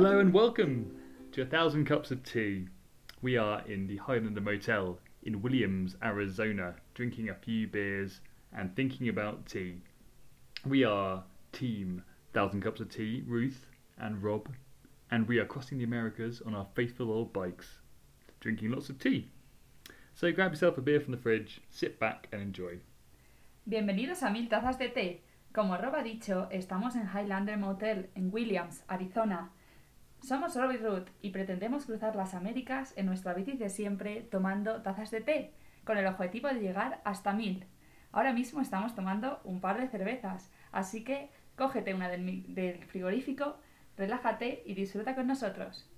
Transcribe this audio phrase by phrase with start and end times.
[0.00, 0.96] Hello and welcome
[1.30, 2.68] to A Thousand Cups of Tea.
[3.20, 9.10] We are in the Highlander Motel in Williams, Arizona, drinking a few beers and thinking
[9.10, 9.82] about tea.
[10.64, 11.22] We are
[11.52, 12.02] Team
[12.32, 13.66] Thousand Cups of Tea, Ruth
[13.98, 14.48] and Rob,
[15.10, 17.80] and we are crossing the Americas on our faithful old bikes,
[18.40, 19.28] drinking lots of tea.
[20.14, 22.78] So grab yourself a beer from the fridge, sit back and enjoy.
[23.68, 25.20] Bienvenidos a Mil Tazas de Té.
[25.52, 29.50] Como Rob ha dicho, estamos en Highlander Motel, en Williams, Arizona.
[30.22, 34.82] Somos Rob y Ruth y pretendemos cruzar las Américas en nuestra bici de siempre tomando
[34.82, 37.64] tazas de té, con el objetivo de llegar hasta mil.
[38.12, 43.56] Ahora mismo estamos tomando un par de cervezas, así que cógete una del, del frigorífico,
[43.96, 45.88] relájate y disfruta con nosotros.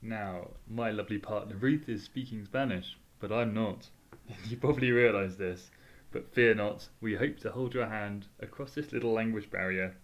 [0.00, 3.90] Now, my lovely partner Ruth is speaking Spanish, but I'm not.
[4.48, 5.70] You probably realise this,
[6.10, 9.94] but fear not, we hope to hold your hand across this little language barrier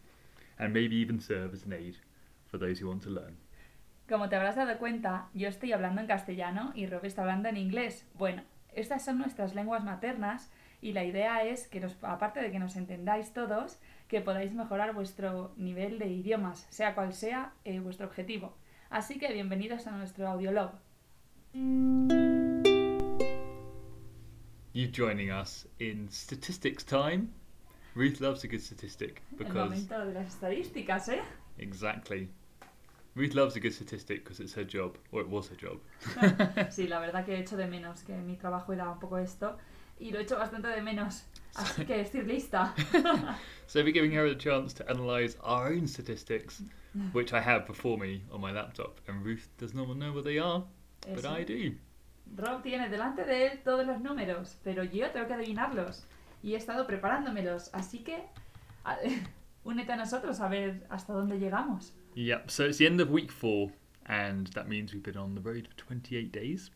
[0.59, 1.97] and maybe even serve as an aid
[2.51, 3.37] for those who want to learn.
[4.09, 7.59] Como te habrás dado cuenta, yo estoy hablando en castellano y Rob está hablando en
[7.59, 8.07] inglés.
[8.15, 12.59] Bueno, estas son nuestras lenguas maternas y la idea es que, nos, aparte de que
[12.59, 18.07] nos entendáis todos, que podáis mejorar vuestro nivel de idiomas, sea cual sea eh, vuestro
[18.07, 18.57] objetivo.
[18.89, 20.71] Así que bienvenidos a nuestro audiolog.
[24.73, 27.29] You joining us in statistics time?
[27.95, 31.21] Ruth loves a good statistic El because momento de las estadísticas, ¿eh?
[31.59, 32.29] Exactly.
[33.15, 35.79] Ruth loves a good statistic because it's her job, or it was her job.
[36.71, 39.57] Sí, la verdad que he hecho de menos, que mi trabajo era un poco esto
[39.99, 41.25] y lo he hecho bastante de menos.
[41.55, 42.75] Así que estoy lista.
[43.67, 46.63] So we're giving her a chance to analyse our own statistics,
[46.97, 47.13] mm.
[47.13, 50.39] which I have before me on my laptop, and Ruth does not know what they
[50.39, 50.65] are,
[51.15, 51.75] but I do.
[52.35, 56.05] Rob tiene delante de él todos los números, pero yo tengo que adivinarlos.
[56.43, 58.23] Y he estado preparándomelos, así que
[59.69, 61.93] únete a nosotros a ver hasta dónde llegamos.
[62.15, 62.51] Yep.
[62.51, 63.71] So it's the end of week four,
[64.07, 66.71] and that means we've been on the road for 28 days.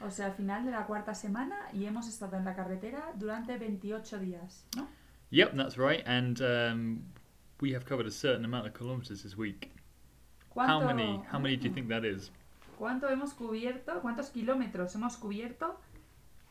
[0.00, 3.56] O sea, al final de la cuarta semana y hemos estado en la carretera durante
[3.56, 4.88] 28 días, ¿no?
[5.30, 6.02] Yep, that's right.
[6.06, 7.04] And um,
[7.60, 9.70] we have covered a certain amount of kilometres this week.
[10.56, 11.22] How ¿Cuánto- many?
[11.30, 12.30] How many do you think that is?
[12.78, 14.00] ¿Cuánto hemos cubierto?
[14.02, 15.78] ¿Cuántos kilómetros hemos cubierto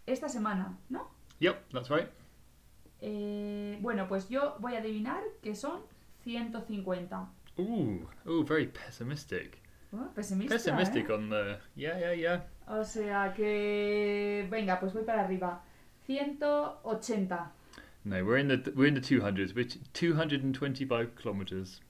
[0.07, 1.07] esta semana, no?
[1.39, 2.09] Yep, that's right.
[3.05, 5.81] Eh, bueno, pues yo voy a adivinar que son
[6.23, 7.29] 150.
[7.59, 9.61] Ooh, ooh, very pessimistic.
[9.91, 11.13] Oh, pesimista, Pessimistic ¿eh?
[11.13, 11.59] on the.
[11.75, 12.45] Yeah, yeah, yeah.
[12.65, 14.47] O sea que.
[14.49, 15.61] Venga, pues voy para arriba.
[16.07, 17.51] 180.
[18.05, 21.81] No, we're in the we're in the 200s, which 225 kilometres.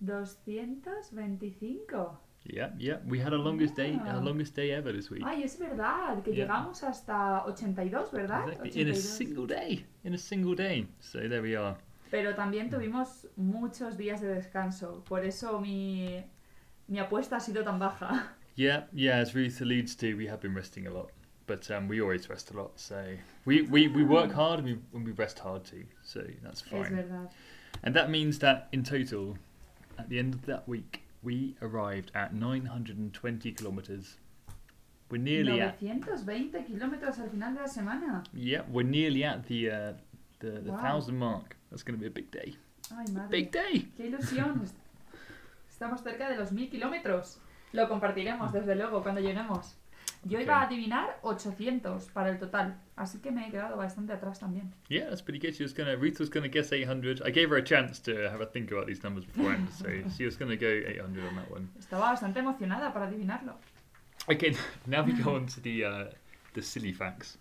[0.00, 2.16] 225.
[2.44, 2.98] Yeah, yeah.
[3.06, 4.24] We had our longest day, our Ah.
[4.24, 5.22] longest day ever this week.
[5.24, 6.44] Ay, es verdad, que Yeah.
[6.46, 8.48] llegamos hasta 82, ¿verdad?
[8.48, 8.80] Exactly.
[8.80, 9.84] In a single day.
[10.04, 10.86] In a single day.
[11.00, 11.76] So there we are.
[12.10, 15.04] Pero también tuvimos muchos días de descanso.
[15.06, 16.24] Por eso mi,
[16.86, 18.34] mi apuesta ha sido tan baja.
[18.56, 19.18] Yeah, yeah.
[19.20, 21.12] As Ruth alludes to, we have been resting a lot,
[21.46, 22.72] but um, we always rest a lot.
[22.80, 25.84] So we, we, we work hard and we and we rest hard too.
[26.02, 26.90] So that's Es fine.
[26.96, 27.28] verdad.
[27.84, 29.36] And that means that in total,
[29.96, 34.16] at the end of that week, we arrived at 920 kilometers.
[35.10, 38.22] We're nearly at 920 kilómetros al final de la semana.
[38.34, 39.92] yeah, we're nearly at the uh,
[40.40, 40.78] the, the Wow.
[40.80, 41.56] thousand mark.
[41.70, 42.54] That's going to be a big day.
[42.92, 43.28] Ay, madre.
[43.30, 43.88] Big day.
[43.96, 44.66] ¡Qué ilusión!
[45.70, 47.38] Estamos cerca de los 1000 kilómetros.
[47.72, 49.76] Lo compartiremos, desde luego, cuando lleguemos.
[50.24, 54.40] Yo iba a adivinar 800 para el total, así que me he quedado bastante atrás
[54.40, 54.72] también.
[54.88, 55.54] Yeah, that's pretty good.
[55.54, 57.22] She was gonna Ruth was gonna guess 800.
[57.24, 59.86] I gave her a chance to have a think about these numbers beforehand, so
[60.16, 61.68] she was gonna go 800 on that one.
[61.78, 63.54] Estaba bastante emocionada para adivinarlo.
[64.28, 64.54] Okay,
[64.86, 66.04] now we go on to the uh,
[66.54, 67.38] the silly facts,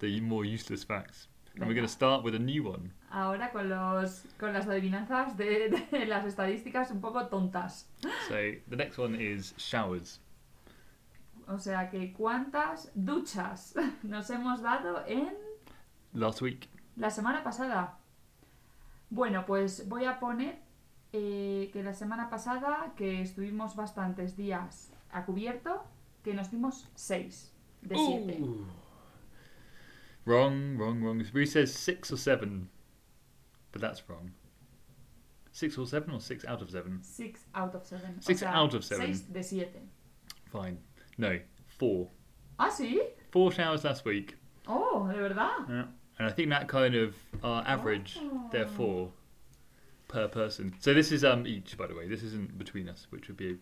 [0.00, 1.80] the more useless facts, and we're Venga.
[1.82, 2.90] gonna start with a new one.
[3.10, 7.84] Ahora con, los, con las adivinanzas de, de las estadísticas un poco tontas.
[8.28, 10.18] So the next one is showers.
[11.48, 15.32] O sea que cuántas duchas nos hemos dado en
[16.12, 17.98] Last week, la semana pasada.
[19.10, 20.60] Bueno, pues voy a poner
[21.12, 25.84] eh, que la semana pasada, que estuvimos bastantes días a cubierto,
[26.22, 27.52] que nos dimos 6
[27.82, 28.42] de 7.
[28.42, 28.66] Ooh.
[30.24, 31.22] Wrong, wrong, wrong.
[31.34, 32.70] Ruth says six or seven,
[33.72, 34.32] but that's wrong.
[35.52, 37.00] Six or seven, or six out of seven.
[37.02, 38.22] 6 out of 7.
[38.22, 39.14] Six out of seven.
[39.14, 39.90] 6 de 7.
[40.50, 40.78] Fine.
[41.18, 42.08] No, four.
[42.58, 43.02] I see.
[43.30, 44.36] Four showers last week.
[44.66, 45.68] Oh, de verdad.
[45.68, 45.84] Yeah.
[46.18, 48.48] And I think that kind of our average, Oh.
[48.52, 49.10] therefore,
[50.08, 50.74] per person.
[50.78, 52.06] So this is um each, by the way.
[52.08, 53.58] This isn't between us, which would be,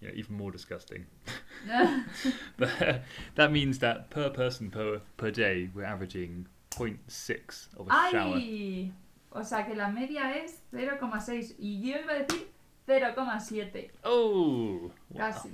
[0.00, 1.06] you know, even more disgusting.
[2.58, 3.02] but
[3.34, 8.36] that means that per person per per day, we're averaging 0.6 of a shower.
[8.36, 8.92] ¡Ay!
[9.32, 11.54] O sea que la media es 0,6.
[11.58, 12.46] Y yo iba a decir
[12.86, 13.90] 0,7.
[14.04, 15.18] Oh, wow.
[15.18, 15.50] Casi.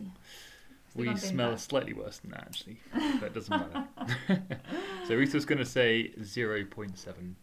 [0.95, 2.81] We smell slightly worse than that, actually.
[3.21, 3.89] But it doesn't matter.
[5.07, 7.35] so Rita's going to say 0.7.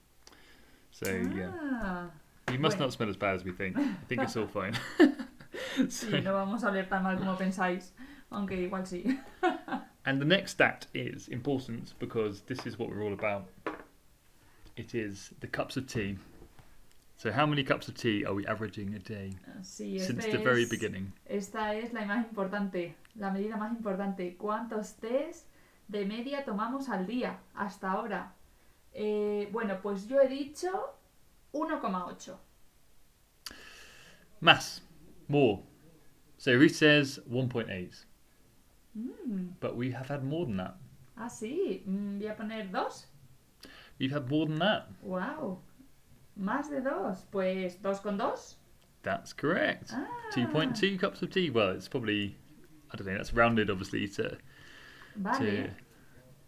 [0.91, 1.51] So, yeah.
[1.81, 2.09] Ah,
[2.51, 2.87] You must bueno.
[2.87, 3.77] not smell as bad as we think.
[3.77, 4.73] I think it's all fine.
[4.99, 7.91] So- Sí, no vamos a oler tan mal como pensáis.
[8.31, 9.17] Aunque igual sí.
[10.05, 13.47] And the next stat is important because this is what we're all about.
[14.75, 16.17] It is the cups of tea.
[17.19, 20.37] So, how many cups of tea are we averaging a day Sí, since este the
[20.37, 21.11] very es- beginning?
[21.25, 24.37] Esta es la más importante, la medida más importante.
[24.37, 25.43] ¿Cuántos tés
[25.89, 28.31] de media tomamos al día hasta ahora?
[28.93, 30.69] Eh, bueno, pues yo he dicho
[31.51, 32.37] 1,8.
[34.39, 34.81] Mass,
[35.27, 35.63] more.
[36.37, 38.05] So, Ruth says 1.8,
[38.97, 40.77] Mm, but we have had more than that.
[41.17, 41.83] ah, sí.
[41.85, 43.07] Mm, voy a poner 2.
[43.99, 44.87] We've had more than that.
[45.03, 45.59] ¡Wow!
[46.39, 47.25] Más de 2.
[47.31, 48.55] Pues 2 con 2.
[49.03, 49.91] That's correct.
[49.93, 50.07] Ah.
[50.33, 51.49] 2.2 cups of tea.
[51.49, 52.37] Well, it's probably,
[52.91, 54.37] I don't know, that's rounded obviously to,
[55.15, 55.37] Vale.
[55.39, 55.69] to,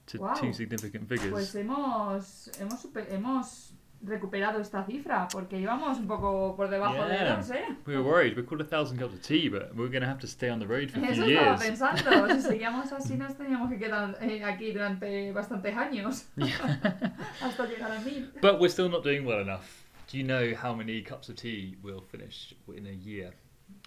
[0.07, 0.33] to Wow.
[0.35, 1.31] two significant figures.
[1.31, 7.13] Pues hemos, hemos, super- hemos recuperado esta cifra porque íbamos un poco por debajo de
[7.13, 7.35] Yeah.
[7.37, 7.65] 2, ¿eh?
[7.85, 8.35] We were worried.
[8.35, 10.59] We called a thousand cups of tea, but we're going to have to stay on
[10.59, 11.61] the road for a few Eso estaba years.
[11.63, 12.33] pensando.
[12.35, 16.25] Si seguíamos así, nos teníamos que quedar eh, aquí durante bastantes años.
[17.41, 18.31] Hasta llegar a mil.
[18.41, 19.85] But we're still not doing well enough.
[20.11, 23.31] Do you know how many cups of tea we'll finish in a year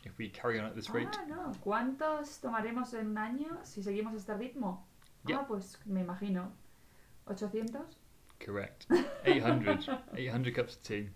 [0.04, 1.08] if we carry on at this rate?
[1.12, 1.52] Ah, no.
[1.62, 4.86] ¿Cuántos tomaremos en un año si seguimos este ritmo?
[5.26, 5.38] Yeah.
[5.40, 6.52] Ah, pues me imagino.
[7.26, 7.80] ¿800?
[8.40, 8.86] Correct.
[9.24, 9.86] 800.
[10.16, 11.08] 800 cups of tea.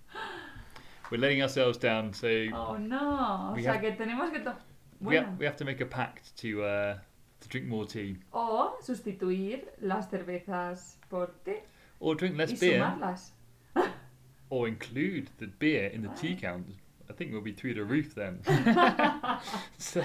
[1.10, 3.50] We're letting ourselves down, so Oh, no.
[3.50, 4.40] O We sea have- que tenemos que...
[4.40, 4.56] to-
[5.00, 6.98] we, have, we have to make a pact to uh,
[7.40, 11.62] to drink more tea o sustituir las cervezas por té
[12.00, 13.30] or drink less y beer sumarlas.
[14.50, 16.66] or include the beer in the tea count.
[17.08, 18.40] I think we'll be through the roof then.
[19.78, 20.02] so,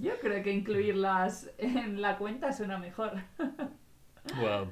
[0.00, 3.22] Yo creo que incluirlas en la cuenta suena mejor.
[4.42, 4.66] well,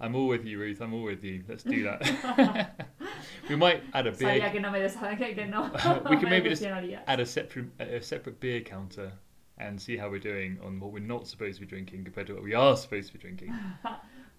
[0.00, 0.80] I'm all with you, Ruth.
[0.80, 1.42] I'm all with you.
[1.48, 2.90] Let's do that.
[3.48, 4.80] we might add a Sabía beer, que no me
[5.16, 5.70] que, que no.
[6.10, 9.12] We can maybe just add a separate a separate beer counter,
[9.58, 12.34] and see how we're doing on what we're not supposed to be drinking compared to
[12.34, 13.54] what we are supposed to be drinking.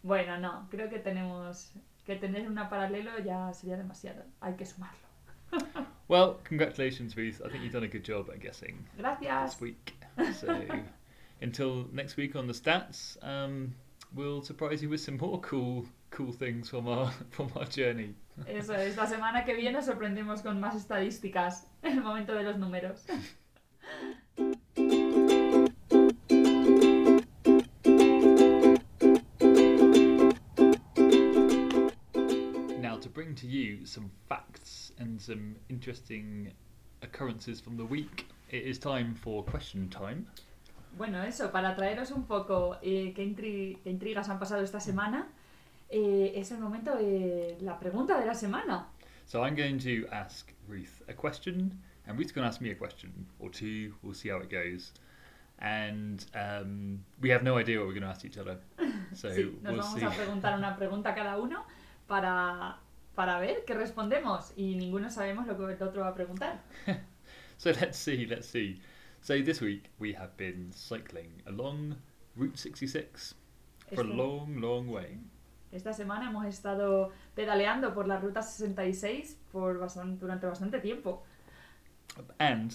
[0.03, 1.69] Bueno, no, creo que tenemos
[2.05, 4.23] que tener una paralelo ya sería demasiado.
[4.41, 5.07] Hay que sumarlo.
[6.07, 7.41] Well, congratulations, Ruth.
[7.43, 8.85] I think you've done a good job at guessing.
[8.97, 9.55] Gracias.
[9.55, 9.93] this week.
[10.39, 10.65] So
[11.41, 13.75] until next week on the stats, um,
[14.13, 18.13] we'll surprise you with some more cool cool things from our from our journey.
[18.47, 23.05] Eso es, la semana que viene sorprendemos con más estadísticas el momento de los números.
[32.79, 36.51] Now to bring to you some facts and some interesting
[37.01, 40.27] occurrences from the week, it is time for question time.
[40.97, 43.33] Bueno, eso, para traeros un poco eh, qué,
[43.83, 45.27] qué intrigas han pasado esta semana,
[45.89, 48.87] eh, es el momento de la pregunta de la semana.
[49.25, 51.71] So I'm going to ask Ruth a question,
[52.07, 53.93] and Ruth's going to ask me a question or two.
[54.01, 54.93] We'll see how it goes.
[55.59, 58.57] And um, we have no idea what we're going to ask each other,
[59.13, 60.05] so Sí, nos we'll vamos see.
[60.05, 61.65] a preguntar una pregunta cada uno
[62.07, 62.77] para,
[63.15, 66.59] para ver qué respondemos y ninguno sabemos lo que el otro va a preguntar.
[67.59, 68.79] So let's see, let's see.
[69.27, 71.97] So this week we have been cycling along
[72.37, 73.35] Route 66
[73.93, 75.17] for a long, long way.
[75.69, 81.23] Esta semana hemos estado pedaleando por la ruta 66 por bastan- durante bastante tiempo.
[82.39, 82.73] And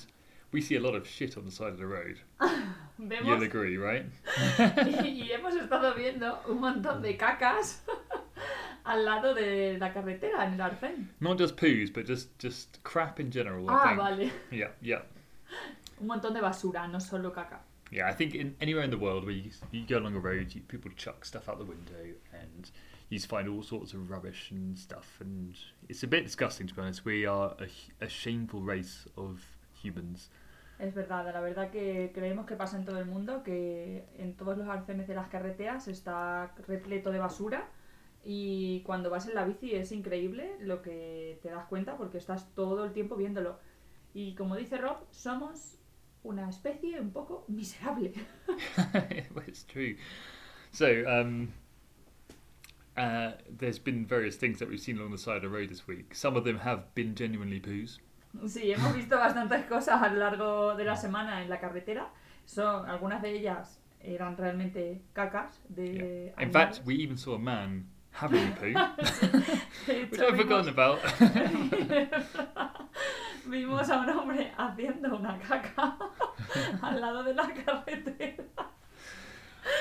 [0.53, 2.21] we see a lot of shit on the side of the road.
[2.99, 4.05] Vemos You'll agree, right?
[4.59, 7.81] y, y hemos estado viendo un montón de cacas
[8.85, 11.09] al lado de la carretera en el Arcén.
[11.19, 13.65] Not just poos, but just just crap in general.
[13.71, 14.31] Ah, vale.
[14.51, 15.01] Yeah, yeah,
[16.03, 17.63] Un montón de basura, no solo caca.
[17.93, 18.09] yeah.
[18.09, 20.63] I think in anywhere in the world where you, you go along a road, you,
[20.63, 22.71] people chuck stuff out the window, and
[23.09, 25.55] you just find all sorts of rubbish and stuff, and
[25.89, 27.05] it's a bit disgusting to be honest.
[27.05, 29.41] We are a, a shameful race of
[29.81, 30.29] humans.
[30.79, 34.59] Es verdad, la verdad que creemos que pasa en todo el mundo, que en todos
[34.59, 37.69] los arcenes de las carreteras está repleto de basura
[38.25, 42.53] y cuando vas en la bici es increíble lo que te das cuenta porque estás
[42.55, 43.59] todo el tiempo viéndolo.
[44.15, 45.79] Y como dice Rob, somos
[46.25, 48.13] una especie un poco miserable.
[49.35, 49.97] well, it's true.
[50.71, 51.53] So, um,
[52.97, 55.87] uh, there's been various things that we've seen along the side of the road this
[55.87, 56.15] week.
[56.15, 57.99] Some of them have been genuinely poos.
[58.47, 62.09] Sí, hemos visto bastantes cosas a lo largo de la semana en la carretera.
[62.47, 67.87] Son, algunas de ellas eran realmente cacas de In fact, we even saw a man
[68.11, 68.73] having a poo,
[70.11, 70.99] which I've forgotten about.
[73.47, 75.97] Vimos a un hombre haciendo una caca
[76.83, 78.45] al lado de la carretera.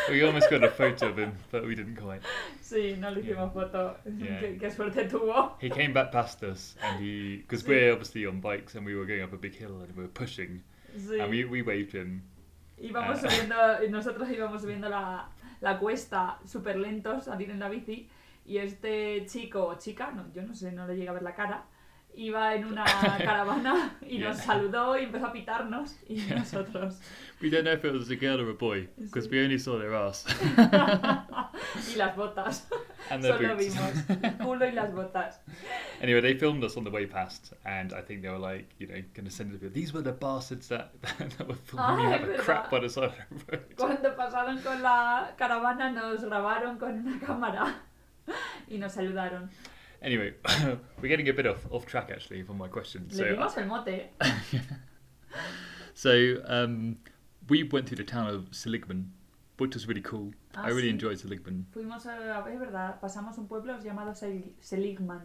[0.10, 2.22] We almost got a photo of him, but we didn't quite.
[2.62, 3.98] Sí, no le hicimos foto.
[4.06, 4.40] Yeah.
[4.40, 5.58] Qué, qué suerte tuvo.
[5.60, 9.06] He came back past us, and he because we're obviously on bikes and we were
[9.08, 10.62] going up a big hill and we were pushing,
[10.96, 11.20] Sí.
[11.20, 12.22] and we, we waved him.
[12.80, 13.30] Íbamos Ah.
[13.30, 13.56] subiendo,
[13.90, 15.30] nosotros íbamos subiendo la,
[15.62, 18.08] la cuesta súper lentos, salir en la bici,
[18.46, 21.34] y este chico o chica, no, yo no sé, no le llega a ver la
[21.36, 21.64] cara,
[22.16, 22.84] iba en una
[23.18, 27.00] caravana y nos saludó y empezó a pitarnos, y nosotros.
[27.42, 29.80] We don't know if it was a girl or a boy because we only saw
[29.80, 30.26] their ass
[31.90, 32.68] y las botas.
[33.10, 33.76] and their Solo boots.
[33.76, 35.40] vimos el culo y las botas.
[36.02, 38.88] Anyway, they filmed us on the way past, and I think they were like, you
[38.88, 39.74] know, going to send it.
[39.74, 42.40] These were the bastards that, that were filming Ah, verdad.
[42.40, 43.66] crap by the side of the road.
[43.76, 47.76] Cuando pasaron con la caravana nos grabaron con una cámara
[48.70, 49.50] y nos saludaron.
[50.02, 50.34] Anyway,
[51.02, 53.10] we're getting a bit off, off track actually from my question.
[53.12, 54.10] So, dimos el mote.
[55.94, 56.98] so um,
[57.48, 59.12] we went through the town of Seligman,
[59.58, 60.34] which was really cool.
[60.56, 60.92] Ah, I really sí.
[60.92, 61.66] enjoyed Seligman.
[61.74, 65.22] Fuimos a, es verdad, pasamos un pueblo llamado Sel- Seligman,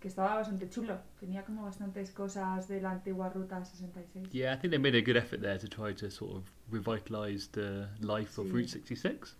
[0.00, 0.98] que estaba bastante chulo.
[1.20, 4.32] Tenía como bastantes cosas de la antigua ruta 66.
[4.32, 7.50] Yeah, I think they made a good effort there to try to sort of revitalise
[7.52, 8.52] the life of Sí.
[8.52, 9.34] Route 66.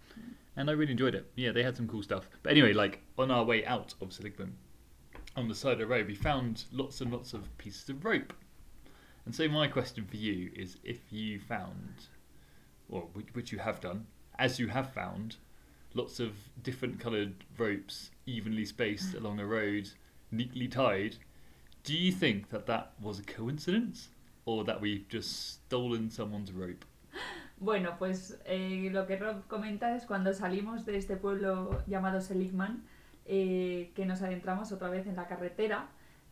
[0.57, 1.31] And I really enjoyed it.
[1.35, 2.29] Yeah, they had some cool stuff.
[2.43, 4.55] But anyway, like on our way out of Seligman,
[5.37, 8.33] on the side of the road, we found lots and lots of pieces of rope.
[9.25, 12.09] And so my question for you is if you found,
[12.89, 14.07] or which- which you have done,
[14.39, 15.37] as you have found,
[15.95, 19.21] lots of different coloured ropes evenly spaced mm.
[19.21, 19.91] along a road,
[20.31, 21.17] neatly tied,
[21.85, 24.09] do you think that that was a coincidence
[24.45, 26.85] or that we've just stolen someone's rope?
[27.63, 32.83] Bueno, pues eh, lo que Rob comenta es cuando salimos de este pueblo llamado Seligman,
[33.25, 35.87] eh, que nos adentramos otra vez en la carretera,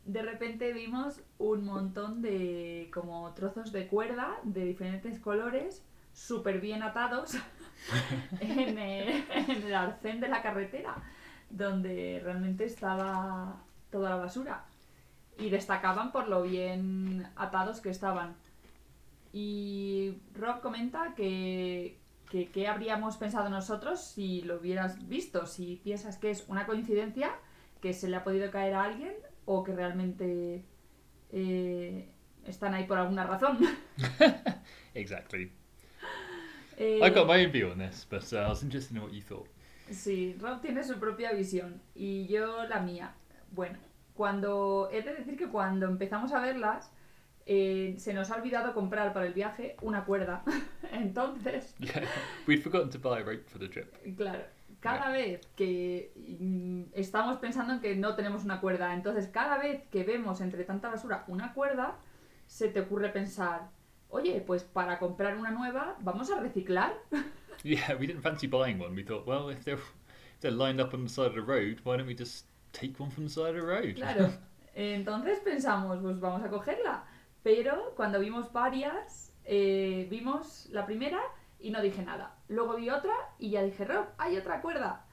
[0.05, 6.83] de repente vimos un montón de como trozos de cuerda de diferentes colores, súper bien
[6.83, 7.37] atados
[8.41, 10.97] en, el, en el arcén de la carretera,
[11.49, 14.65] donde realmente estaba toda la basura.
[15.39, 18.35] Y destacaban por lo bien atados que estaban.
[19.33, 21.99] Y Rob comenta que,
[22.31, 27.33] que qué habríamos pensado nosotros si lo hubieras visto, si piensas que es una coincidencia,
[27.81, 30.65] que se le ha podido caer a alguien o que realmente
[31.33, 32.09] eh,
[32.47, 33.59] están ahí por alguna razón.
[34.95, 35.53] Exactly.
[36.83, 39.13] Eh, I got my own view on this, but uh, I was interested in what
[39.13, 39.47] you thought.
[39.91, 43.13] Sí, Rob tiene su propia visión y yo la mía.
[43.51, 43.79] Bueno,
[44.15, 46.91] cuando he de decir que cuando empezamos a verlas
[47.53, 50.45] eh, se nos ha olvidado comprar para el viaje una cuerda.
[50.93, 52.07] Entonces, Yeah,
[52.47, 53.93] we'd forgotten to buy a rope for the trip.
[54.17, 54.45] Claro,
[54.79, 59.83] cada vez que mm, estamos pensando en que no tenemos una cuerda, entonces cada vez
[59.91, 61.97] que vemos entre tanta basura una cuerda,
[62.47, 63.69] se te ocurre pensar,
[64.11, 66.95] oye, pues para comprar una nueva, vamos a reciclar.
[67.65, 68.95] Yeah, we didn't fancy buying one.
[68.95, 71.81] We thought, well, if they're if they're lined up on the side of the road,
[71.83, 73.97] why don't we just take one from the side of the road?
[73.97, 74.31] Claro,
[74.75, 77.05] entonces pensamos, pues vamos a cogerla.
[77.43, 81.21] Pero cuando vimos varias, eh, vimos la primera
[81.59, 82.37] y no dije nada.
[82.49, 85.07] Luego vi otra y ya dije, Rob, hay otra cuerda.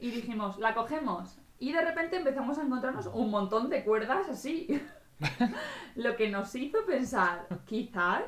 [0.00, 1.38] Y dijimos, la cogemos.
[1.58, 4.82] Y de repente empezamos a encontrarnos un montón de cuerdas así.
[5.94, 8.24] Lo que nos hizo pensar, quizás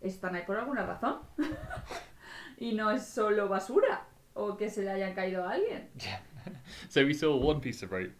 [0.00, 1.18] están ahí por alguna razón.
[2.58, 5.88] y no es solo basura o que se le haya caído a alguien.
[5.98, 6.20] Yeah.
[6.88, 8.12] so we saw one piece of rope,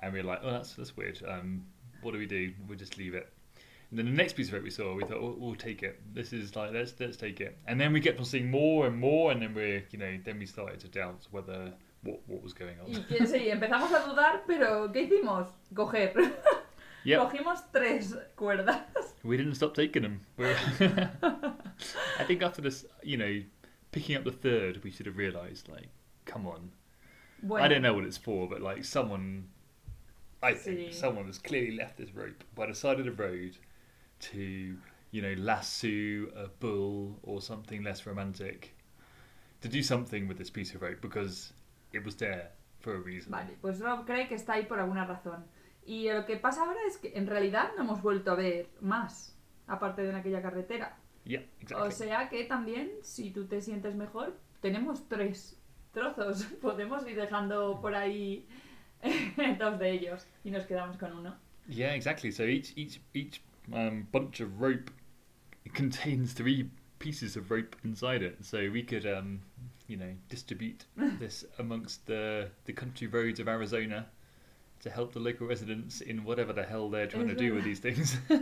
[0.00, 1.22] and we were like, "Oh, that's that's weird.
[1.26, 1.66] Um,
[2.02, 2.52] what do we do?
[2.66, 3.32] We'll just leave it."
[3.90, 6.00] And then the next piece of rope we saw, we thought, "We'll, we'll take it.
[6.12, 8.96] This is like let's let's take it." And then we kept on seeing more and
[8.98, 12.52] more, and then we, you know, then we started to doubt whether what what was
[12.52, 13.04] going Y on.
[13.04, 15.48] que sí, empezamos a dudar, pero ¿qué hicimos?
[15.74, 16.12] Coger.
[17.04, 18.82] Yep, Cogimos tres cuerdas.
[19.22, 20.22] we didn't stop taking them.
[21.20, 23.42] I think after this, you know,
[23.92, 25.86] picking up the third, we should have realised, like,
[26.24, 26.70] come on.
[27.44, 29.44] Bueno, I don't know what it's for, but like someone,
[30.42, 30.94] I think Sí.
[30.94, 33.56] someone has clearly left this rope by the side of the road
[34.20, 34.76] to,
[35.10, 38.74] you know, lasso a bull or something less romantic,
[39.60, 41.52] to do something with this piece of rope because
[41.92, 43.30] it was there for a reason.
[43.32, 45.44] Vale, pues Rob cree que está ahí por alguna razón.
[45.86, 49.36] Y lo que pasa ahora es que en realidad no hemos vuelto a ver más,
[49.66, 50.96] aparte de en aquella carretera.
[51.24, 51.88] Yeah, exactly.
[51.88, 55.60] O sea que también, si tú te sientes mejor, tenemos tres
[55.92, 56.44] trozos.
[56.62, 58.46] Podemos ir dejando por ahí
[59.58, 61.36] dos de ellos y nos quedamos con uno.
[61.68, 62.30] Yeah, exactly.
[62.30, 63.40] So each each each
[63.72, 64.90] um, bunch of rope
[65.64, 68.44] it contains three pieces of rope inside it.
[68.44, 69.40] So we could, um,
[69.88, 70.84] you know, distribute
[71.18, 74.06] this amongst the the country roads of Arizona
[74.80, 77.80] to help the local residents in whatever the hell they're trying to do with these
[77.80, 78.16] things.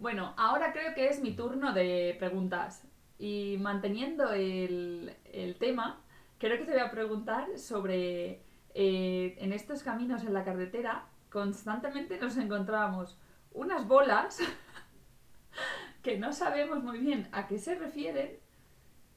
[0.00, 2.84] Bueno, ahora creo que es mi turno de preguntas.
[3.18, 6.00] Y manteniendo el, el tema,
[6.38, 8.40] creo que te voy a preguntar sobre
[8.74, 13.18] eh, en estos caminos en la carretera constantemente nos encontrábamos
[13.52, 14.38] unas bolas
[16.02, 18.30] que no sabemos muy bien a qué se refieren,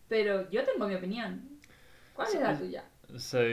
[0.10, 1.42] pero yo tengo mi opinión.
[2.16, 2.84] ¿Cuál es la So- tuya?
[3.18, 3.44] so,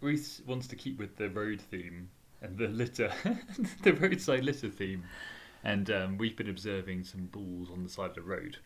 [0.00, 2.08] Ruth wants to keep with the road theme
[2.42, 3.10] and the litter,
[3.82, 5.02] the roadside litter theme.
[5.64, 8.58] And um, we've been observing some balls on the side of the road.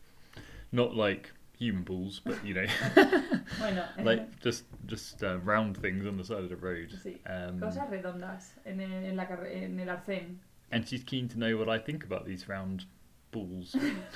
[0.71, 2.65] Not like human balls, but you know,
[3.59, 6.89] Bueno, like just just uh, round things on the side of the road.
[7.03, 10.37] sí, Um, cosas redondas en el, en la en el arcén.
[10.71, 12.85] And she's keen to know what I think about these round
[13.31, 13.75] balls.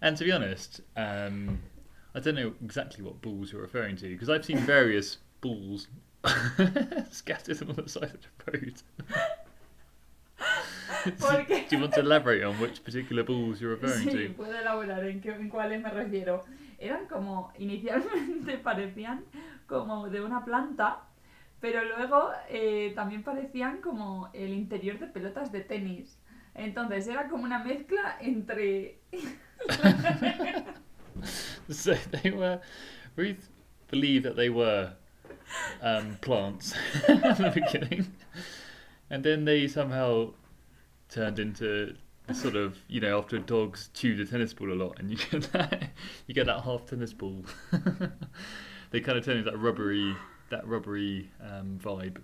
[0.00, 1.60] and to be honest, um,
[2.14, 5.88] I don't know exactly what balls you're referring to because I've seen various balls
[7.10, 8.82] scattered on the side of the road.
[11.48, 14.34] do, do you want to elaborate on which particular balls you're referring Sí, to?
[14.34, 16.44] puedo elaborar en, qué, en cuáles me refiero.
[16.78, 19.24] Eran como, inicialmente parecían
[19.66, 21.00] como de una planta,
[21.66, 26.16] pero luego eh, también parecían como el interior de pelotas de tenis.
[26.54, 29.00] Entonces era como una mezcla entre...
[31.68, 32.60] So they were.
[33.16, 33.48] Ruth
[33.90, 34.92] believed that they were
[35.82, 36.72] um, plants
[37.08, 38.06] at the beginning,
[39.10, 40.34] and then they somehow
[41.08, 41.96] turned into
[42.34, 45.42] sort of you know after dogs chew the tennis ball a lot, and you get
[45.52, 45.90] that
[46.26, 47.42] you get that half tennis ball.
[48.90, 50.14] they kind of turn into that rubbery
[50.50, 52.18] that rubbery um, vibe,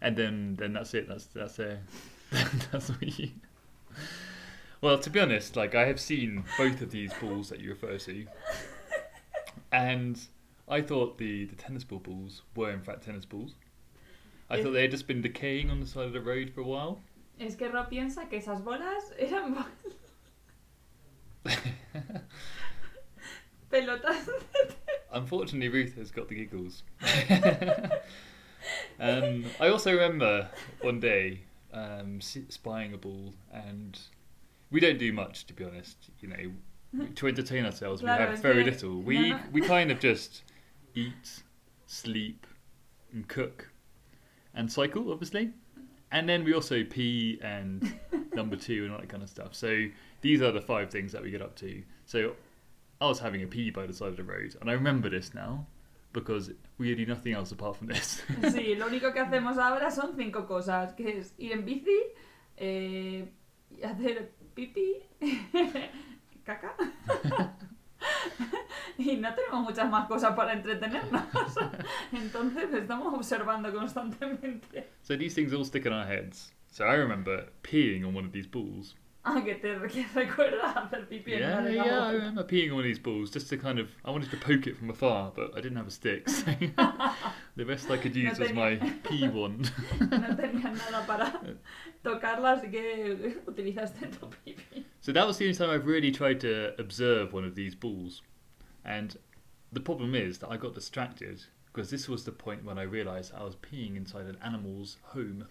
[0.00, 1.08] and then then that's it.
[1.08, 1.78] That's that's it.
[2.72, 3.30] that's what you.
[4.80, 7.98] Well, to be honest, like I have seen both of these balls that you refer
[7.98, 8.26] to,
[9.72, 10.16] and
[10.68, 13.56] I thought the, the tennis ball balls were in fact tennis balls.
[14.48, 16.64] I thought they had just been decaying on the side of the road for a
[16.64, 17.00] while.
[17.40, 19.64] Es que Ro piensa que esas bolas eran bo-
[23.70, 24.28] pelotas
[25.18, 26.84] Unfortunately, Ruth has got the giggles.
[29.00, 30.48] um, I also remember
[30.80, 31.40] one day
[31.72, 33.98] um, spying a ball, and
[34.70, 35.96] we don't do much, to be honest.
[36.20, 39.02] You know, to entertain ourselves, we have very que- little.
[39.02, 39.40] We no.
[39.52, 40.42] we kind of just
[40.94, 41.42] eat,
[41.86, 42.46] sleep,
[43.12, 43.70] and cook,
[44.54, 45.50] and cycle, obviously.
[46.12, 47.98] And then we also pee and
[48.34, 49.54] number two and all that kind of stuff.
[49.54, 49.86] So
[50.20, 51.82] these are the five things that we get up to.
[52.06, 52.34] So
[53.00, 55.32] I was having a pee by the side of the road, and I remember this
[55.34, 55.66] now
[56.12, 58.22] because we do nothing else apart from this.
[58.52, 61.98] Sí, lo único que hacemos ahora son cinco cosas, que es ir en bici,
[62.56, 63.28] eh,
[63.84, 64.96] hacer pipí,
[66.44, 66.74] caca,
[68.96, 71.22] y no tenemos muchas más cosas para entretenernos.
[72.12, 74.88] Entonces estamos observando constantemente.
[75.02, 76.52] so these things all stick in our heads.
[76.70, 78.96] So I remember peeing on one of these balls.
[79.30, 82.70] Ah, que te que recuerda hacer pipí en Yeah, una yeah, las I remember peeing
[82.70, 83.88] on one of these balls just to kind of.
[84.04, 86.28] I wanted to poke it from afar, but I didn't have a stick.
[86.28, 86.44] So
[87.56, 89.70] the best I could No use was my tenía- pee wand.
[90.00, 91.32] No tenías nada para
[92.02, 94.84] tocarla, así que utilizaste tu pipí.
[95.00, 98.22] So that was the only time I've really tried to observe one of these balls.
[98.84, 99.16] And
[99.72, 103.32] the problem is that I got distracted because this was the point when I realised
[103.34, 105.46] I was peeing inside an animal's home.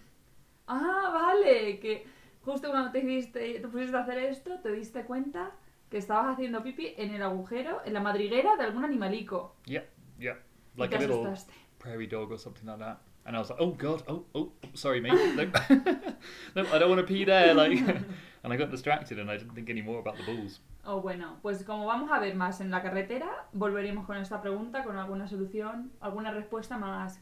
[0.68, 2.00] Ah, vale, que
[2.44, 5.52] justo cuando te, diste, te pusiste a hacer esto, te diste cuenta
[5.90, 9.56] que estabas haciendo pipi en el agujero, en la madriguera de algún animalico.
[9.64, 9.84] Yeah,
[10.18, 10.36] yeah.
[10.76, 11.52] y Like te a little asustaste.
[11.78, 12.98] prairie dog or something like that.
[13.24, 15.12] And I was like, oh god, oh, oh, sorry, mate.
[15.36, 15.52] Nope.
[16.54, 17.52] nope, I don't want to pee there.
[17.54, 17.78] Like,
[18.42, 20.60] and I got distracted and I didn't think any more about the balls.
[20.84, 24.82] Oh, bueno, pues como vamos a ver más en la carretera, volveremos con esta pregunta,
[24.84, 27.20] con alguna solución, alguna respuesta más,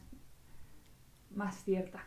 [1.35, 2.05] más cierta.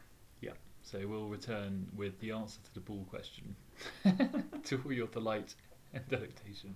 [0.90, 3.54] So we'll return with the answer to the ball question
[4.64, 5.54] to all your delight
[5.94, 6.74] and delectation.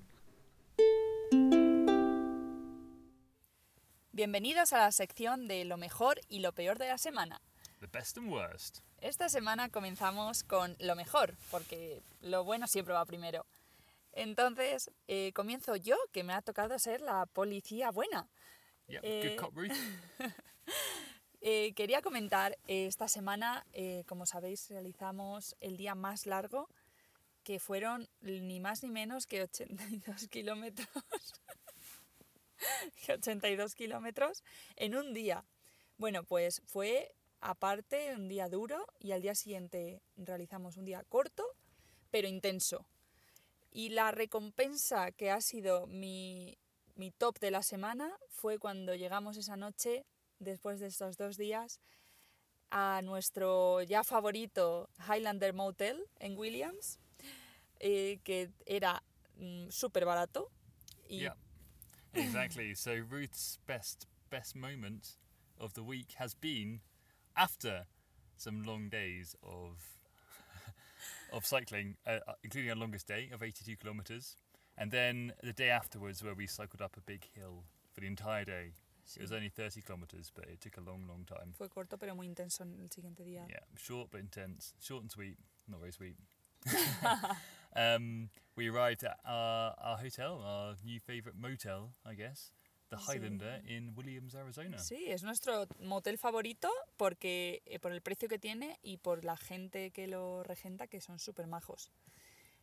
[4.12, 7.40] Bienvenidos a la sección de lo mejor y lo peor de la semana.
[7.80, 8.82] The best and worst.
[9.00, 13.44] Esta semana comenzamos con lo mejor, porque lo bueno siempre va primero.
[14.12, 18.28] Entonces, eh, comienzo yo, que me ha tocado ser la policía buena.
[18.86, 19.72] Yeah, Eh, good cop, Ruth.
[21.46, 26.70] Eh, quería comentar, eh, esta semana, eh, como sabéis, realizamos el día más largo,
[27.42, 30.88] que fueron ni más ni menos que 82 kilómetros.
[33.04, 34.42] que 82 kilómetros
[34.76, 35.44] en un día.
[35.98, 41.44] Bueno, pues fue aparte un día duro y al día siguiente realizamos un día corto,
[42.10, 42.86] pero intenso.
[43.70, 46.56] Y la recompensa que ha sido mi
[47.18, 50.06] top de la semana fue cuando llegamos esa noche
[50.38, 51.80] después de estos dos días,
[52.70, 56.98] a nuestro ya favorito Highlander Motel en Williams,
[57.80, 59.02] eh, que era
[59.36, 60.50] mm, súper barato.
[61.08, 61.34] Y Yeah,
[62.14, 62.74] exactly.
[62.74, 65.16] so Ruth's best best moment
[65.60, 66.80] of the week has been
[67.36, 67.86] after
[68.36, 69.98] some long days of
[71.32, 74.36] of cycling, uh, uh, including our longest day of 82 kilometers,
[74.76, 78.44] and then the day afterwards where we cycled up a big hill for the entire
[78.44, 78.72] day.
[79.16, 81.52] It was only 30 kilometers, but it took a long, long time.
[81.52, 83.46] fue corto pero muy intenso en el siguiente día.
[83.48, 84.74] Yeah, short but intense.
[84.80, 85.38] Short and sweet.
[85.68, 86.16] Not very sweet.
[87.76, 92.52] um, we arrived at our, our hotel, our new favourite motel, I guess,
[92.90, 93.12] the Sí.
[93.18, 94.78] Highlander in Williams, Arizona.
[94.78, 99.36] Sí, es nuestro motel favorito porque eh, por el precio que tiene y por la
[99.36, 101.90] gente que lo regenta, que son súper majos.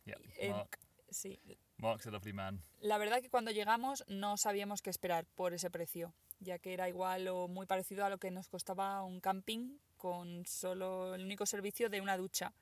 [0.04, 0.78] Yeah, Eh, Mark.
[1.10, 1.38] Sí,
[1.76, 2.62] Mark's a lovely man.
[2.80, 6.88] la verdad que cuando llegamos no sabíamos qué esperar por ese precio, ya que era
[6.88, 11.46] igual o muy parecido a lo que nos costaba un camping con solo el único
[11.46, 12.52] servicio de una ducha.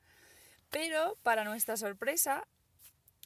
[0.69, 2.47] Pero para nuestra sorpresa,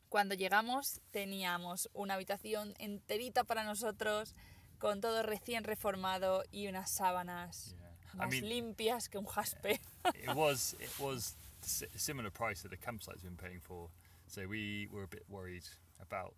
[0.10, 4.34] cuando llegamos teníamos una habitación enterita para nosotros,
[4.80, 7.82] con todo recién reformado y unas sábanas Yeah.
[8.14, 9.82] I más mean, limpias que un jaspe.
[10.16, 13.90] it was it was si- similar price that the campsite's been paying for,
[14.28, 15.66] so we were a bit worried
[16.00, 16.34] about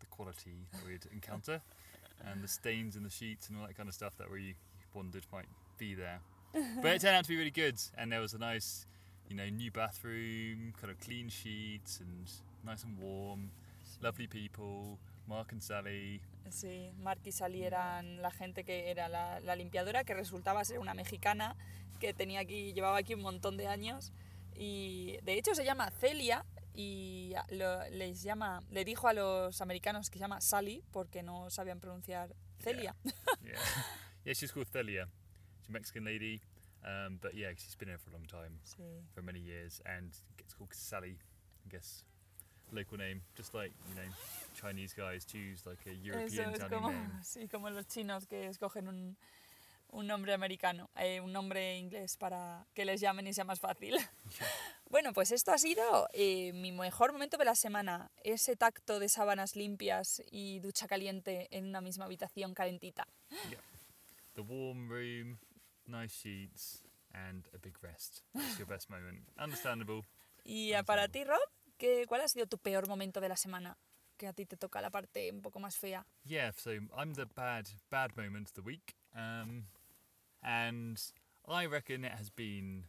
[0.00, 1.62] the quality that we'd encounter
[2.26, 4.54] and the stains in the sheets and all that kind of stuff that we
[4.94, 5.48] wondered might
[5.78, 6.20] be there.
[6.82, 8.86] But it turned out to be really good, and there was a nice,
[9.28, 12.30] you know, new bathroom, kind of clean sheets, and
[12.64, 13.50] nice and warm,
[14.02, 14.98] lovely people.
[15.26, 16.20] Mark and Sally.
[16.50, 20.78] Sí, Mark y Sally eran la gente que era la, la limpiadora, que resultaba ser
[20.78, 21.56] una mexicana
[22.00, 24.12] que tenía aquí, llevaba aquí un montón de años.
[24.54, 26.44] Y de hecho se llama Celia
[26.74, 31.50] y lo- les llama, le dijo a los americanos que se llama Sally porque no
[31.50, 32.94] sabían pronunciar Celia.
[33.44, 33.54] Yeah,
[34.24, 35.06] yeah, she's called Thelia.
[35.60, 36.40] She's a Mexican lady,
[36.84, 38.58] um, but yeah, she's been here for a long time.
[38.64, 38.82] Sí.
[39.14, 41.18] for many years and gets called Sally,
[41.66, 42.04] I guess.
[42.74, 44.08] Local name, just like you know,
[44.54, 47.22] Chinese guys choose like a Eso European es sounding como, name.
[47.22, 49.16] sí, como los chinos que escogen un,
[49.90, 53.96] un nombre americano, eh, un nombre inglés para que les llamen y sea más fácil.
[55.02, 58.12] Bueno, pues esto ha sido eh, mi mejor momento de la semana.
[58.22, 63.08] Ese tacto de sábanas limpias y ducha caliente en una misma habitación calentita.
[63.50, 63.58] Yeah,
[64.34, 65.40] the warm room,
[65.86, 68.22] nice sheets, and a big rest.
[68.32, 69.28] That's your best moment.
[69.36, 70.04] Understandable.
[70.44, 73.76] Y para ti, Rob, ¿qué, ¿cuál ha sido tu peor momento de la semana?
[74.16, 76.06] Que a ti te toca la parte un poco más fea.
[76.22, 79.64] Yeah, so I'm the bad bad moment of the week, um,
[80.44, 80.96] and
[81.48, 82.84] I reckon it has been.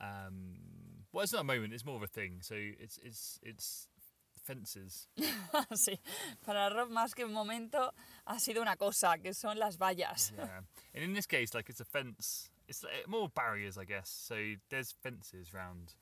[0.00, 0.85] Um,
[1.16, 2.38] well, it's not a moment; it's more of a thing.
[2.42, 3.88] So it's it's it's
[4.44, 5.08] fences.
[5.74, 5.98] sí,
[6.44, 7.90] para Rob más que un momento
[8.26, 10.32] ha sido una cosa, que son las vallas.
[10.36, 10.60] yeah.
[10.94, 12.50] And in this case, like it's a fence.
[12.68, 14.08] It's uh, more barriers, I guess.
[14.10, 14.36] So
[14.70, 15.94] there's fences around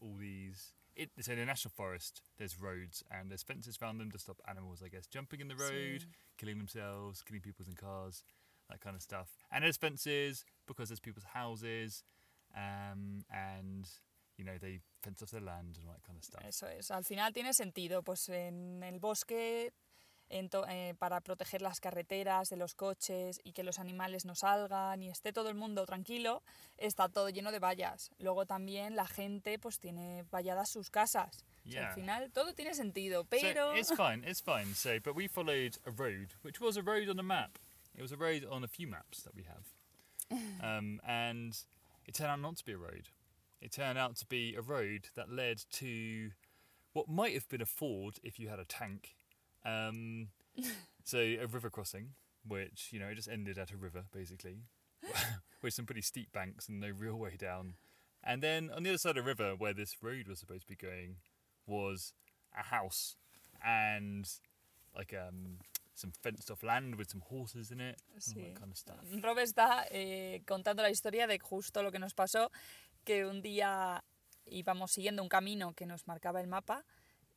[0.00, 0.72] all these.
[0.96, 4.36] It, so in the national forest, there's roads and there's fences around them to stop
[4.48, 6.06] animals, I guess, jumping in the road, Sí.
[6.38, 8.24] killing themselves, killing people in cars,
[8.68, 9.28] that kind of stuff.
[9.50, 12.02] And there's fences because there's people's houses,
[12.54, 13.88] um, and
[14.40, 16.42] you know they fence off their land and all that kind of stuff.
[16.44, 19.72] Eso es, al final tiene sentido, pues en el bosque
[20.32, 25.10] eh, para proteger las carreteras de los coches y que los animales no salgan y
[25.10, 26.44] esté todo el mundo tranquilo,
[26.78, 28.12] está todo lleno de vallas.
[28.18, 31.44] Luego también la gente pues tiene valladas sus casas.
[31.64, 31.88] Yeah.
[31.88, 34.74] al final todo tiene sentido, So pero it's fine, it's fine.
[34.74, 37.58] So, but we followed a road, which was a road on a map.
[37.94, 39.66] It was a road on a few maps that we have,
[40.62, 41.54] um, and
[42.06, 43.10] it turned out not to be a road.
[43.60, 46.30] It turned out to be a road that led to
[46.92, 49.14] what might have been a ford if you had a tank.
[49.64, 50.28] Um,
[51.04, 52.10] so a river crossing,
[52.46, 54.62] which you know it just ended at a river basically,
[55.62, 57.74] with some pretty steep banks and no real way down.
[58.22, 60.68] And then on the other side of the river, where this road was supposed to
[60.68, 61.16] be going,
[61.66, 62.12] was
[62.58, 63.16] a house
[63.64, 64.28] and
[64.96, 65.58] like um,
[65.94, 68.96] some fenced off land with some horses in it, all that kind of stuff.
[69.22, 72.50] Rob está eh, contando la historia de justo lo que nos pasó,
[73.10, 74.04] que un día
[74.46, 76.84] íbamos siguiendo un camino que nos marcaba el mapa,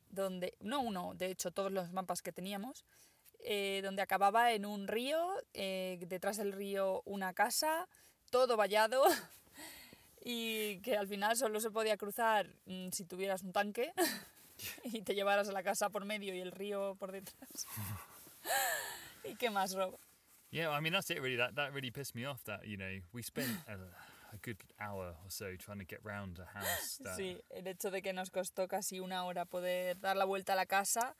[0.08, 2.84] donde, no uno, de hecho todos los mapas que teníamos,
[3.40, 5.18] eh, donde acababa en un río,
[5.52, 7.88] eh, detrás del río una casa,
[8.30, 9.02] todo vallado,
[10.24, 13.92] y que al final solo se podía cruzar mm, si tuvieras un tanque
[14.84, 17.66] y te llevaras a la casa por medio y el río por detrás.
[19.24, 19.98] ¿Y qué más, Rob?
[20.52, 21.36] Yeah, I mean that's it really.
[21.36, 22.44] That that really pissed me off.
[22.44, 23.50] That you know we spent
[24.34, 26.98] a good hour or so trying to get round a house.
[27.04, 30.52] That, Sí, el hecho de que nos costó casi una hora poder dar la vuelta
[30.54, 31.14] a la casa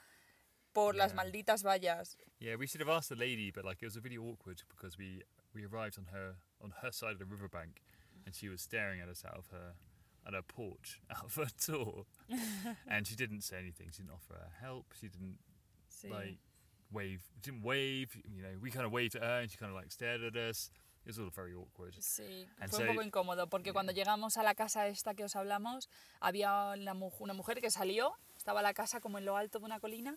[0.73, 1.17] por las Yeah.
[1.23, 2.17] malditas vallas.
[2.41, 4.99] Yeah, we should have asked the lady, but like it was a really awkward because
[4.99, 5.23] we
[5.55, 7.81] we arrived on her on her side of the riverbank,
[8.27, 9.75] and she was staring at us out of her
[10.27, 12.07] at her porch out of her tour,
[12.89, 13.89] and she didn't say anything.
[13.93, 14.93] She didn't offer her help.
[15.01, 15.39] She didn't
[15.89, 16.11] Sí.
[16.11, 16.39] like
[16.91, 17.23] wave.
[17.41, 18.17] Didn't wave.
[18.25, 20.35] You know, we kind of waved at her, and she kind of like stared at
[20.37, 20.71] us.
[21.05, 21.95] It was all very awkward.
[22.01, 25.25] Sí, And fue un so- poco incómodo porque cuando llegamos a la casa esta que
[25.25, 25.89] os hablamos,
[26.21, 29.81] había mu- una mujer que salió, estaba la casa como en lo alto de una
[29.81, 30.17] colina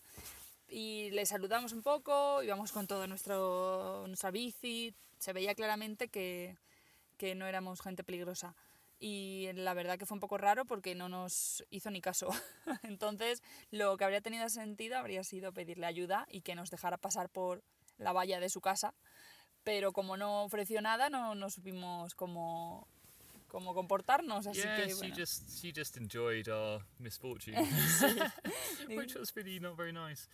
[0.70, 6.58] y le saludamos un poco, íbamos con todo nuestro, nuestra bici, se veía claramente que,
[7.18, 8.56] que no éramos gente peligrosa.
[9.00, 12.30] Y la verdad que fue un poco raro porque no nos hizo ni caso.
[12.84, 17.30] Entonces, lo que habría tenido sentido habría sido pedirle ayuda y que nos dejara pasar
[17.30, 17.62] por
[17.98, 18.94] la valla de su casa
[19.68, 22.88] pero como no ofreció nada no, no supimos cómo,
[23.50, 25.16] cómo comportarnos, así yeah, que she bueno.
[25.18, 27.54] just she just enjoyed our misfortune,
[28.96, 30.30] which was really not very nice.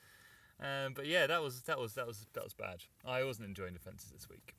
[0.59, 2.83] Um, but yeah, that was that was that was that was bad.
[3.03, 4.53] I wasn't enjoying the fences this week.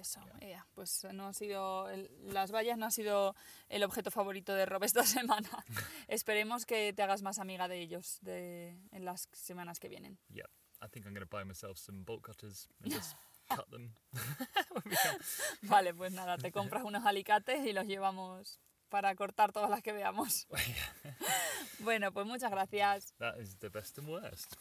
[0.00, 3.34] Eso, ya, pues no ha sido el- las vallas no ha sido
[3.68, 5.50] el objeto favorito de Rob esta semana.
[6.06, 10.16] Esperemos que te hagas más amiga de ellos de, en las semanas que vienen.
[10.32, 10.46] Yeah,
[10.80, 13.16] I think I'm going to buy myself some bolt cutters and just
[15.62, 19.92] Vale, pues nada, te compras unos alicates y los llevamos para cortar todas las que
[19.92, 20.48] veamos.
[21.80, 23.12] Bueno, pues muchas gracias.
[23.18, 24.56] That is the best and worst.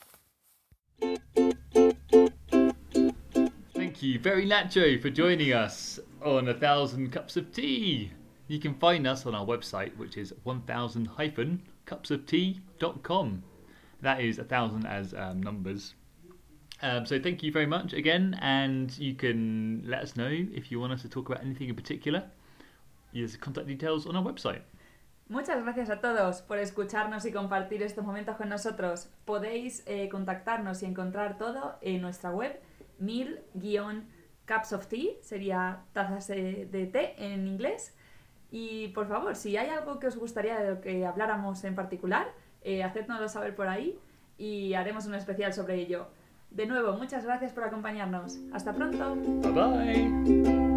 [3.74, 8.12] Thank you, Very Nacho, for joining us on A Thousand Cups of Tea.
[8.48, 13.44] You can find us on our website, which is 1000-cupsoftea.com.
[14.02, 15.94] That is a thousand as um, numbers.
[16.84, 20.80] Um, so thank you very much again, and you can let us know if you
[20.80, 22.24] want us to talk about anything in particular.
[23.40, 24.62] Contact details on our website.
[25.30, 29.10] Muchas gracias a todos por escucharnos y compartir estos momentos con nosotros.
[29.26, 32.60] Podéis eh, contactarnos y encontrar todo en nuestra web
[33.00, 37.96] mil-cups of tea, sería tazas de, de té en inglés.
[38.50, 42.28] Y por favor, si hay algo que os gustaría de lo que habláramos en particular,
[42.64, 44.00] eh, hacednoslo saber por ahí
[44.38, 46.08] y haremos un especial sobre ello.
[46.52, 48.40] De nuevo, muchas gracias por acompañarnos.
[48.54, 49.16] Hasta pronto.
[49.16, 50.71] Bye bye!